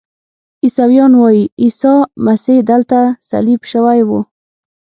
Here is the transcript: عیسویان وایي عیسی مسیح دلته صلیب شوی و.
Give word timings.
عیسویان 0.63 1.13
وایي 1.21 1.43
عیسی 1.61 1.93
مسیح 2.25 2.57
دلته 2.69 3.01
صلیب 3.29 3.61
شوی 3.71 3.99
و. 4.07 4.09